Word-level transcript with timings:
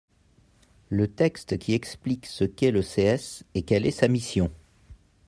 le 0.89 1.07
texte 1.13 1.59
qui 1.59 1.73
explique 1.73 2.25
ce 2.25 2.43
qu'est 2.43 2.71
le 2.71 2.81
CS 2.81 3.43
et 3.53 3.61
quel 3.61 3.85
est 3.85 3.91
sa 3.91 4.07
mission. 4.07 4.49